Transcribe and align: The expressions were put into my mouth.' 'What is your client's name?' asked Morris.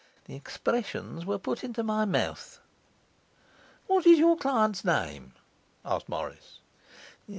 The 0.25 0.33
expressions 0.35 1.27
were 1.27 1.37
put 1.37 1.63
into 1.63 1.83
my 1.83 2.05
mouth.' 2.05 2.59
'What 3.85 4.07
is 4.07 4.17
your 4.17 4.35
client's 4.35 4.83
name?' 4.83 5.35
asked 5.85 6.09
Morris. 6.09 6.57